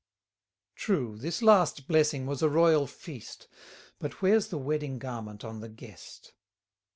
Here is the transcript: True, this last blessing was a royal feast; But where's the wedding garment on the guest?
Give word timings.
True, 0.73 1.15
this 1.15 1.43
last 1.43 1.87
blessing 1.87 2.25
was 2.25 2.41
a 2.41 2.49
royal 2.49 2.87
feast; 2.87 3.47
But 3.99 4.19
where's 4.19 4.47
the 4.47 4.57
wedding 4.57 4.97
garment 4.97 5.43
on 5.45 5.59
the 5.59 5.69
guest? 5.69 6.33